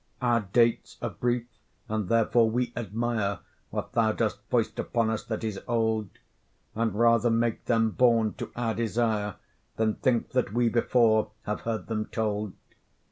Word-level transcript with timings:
Our 0.19 0.39
dates 0.51 0.97
are 1.03 1.11
brief, 1.11 1.45
and 1.87 2.09
therefore 2.09 2.49
we 2.49 2.73
admire 2.75 3.41
What 3.69 3.91
thou 3.91 4.13
dost 4.13 4.39
foist 4.49 4.79
upon 4.79 5.11
us 5.11 5.23
that 5.25 5.43
is 5.43 5.59
old; 5.67 6.09
And 6.73 6.95
rather 6.95 7.29
make 7.29 7.65
them 7.65 7.91
born 7.91 8.33
to 8.39 8.49
our 8.55 8.73
desire 8.73 9.35
Than 9.75 9.93
think 9.93 10.31
that 10.31 10.53
we 10.53 10.69
before 10.69 11.29
have 11.43 11.61
heard 11.61 11.85
them 11.85 12.07
told. 12.07 12.53